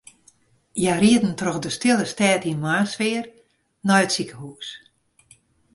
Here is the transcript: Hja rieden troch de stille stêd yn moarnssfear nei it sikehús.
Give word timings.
Hja 0.79 0.93
rieden 1.03 1.33
troch 1.39 1.61
de 1.63 1.71
stille 1.77 2.05
stêd 2.13 2.41
yn 2.51 2.61
moarnssfear 2.63 3.25
nei 3.87 4.01
it 4.05 4.13
sikehús. 4.15 4.67